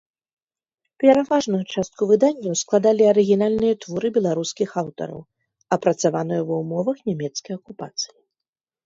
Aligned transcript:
Пераважную 1.01 1.57
частку 1.73 2.07
выданняў 2.11 2.55
складалі 2.61 3.03
арыгінальныя 3.11 3.73
творы 3.85 4.07
беларускіх 4.17 4.69
аўтараў, 4.83 5.21
апрацаваныя 5.77 6.41
ва 6.49 6.55
ўмовах 6.63 6.97
нямецкай 7.11 7.53
акупацыі. 7.59 8.17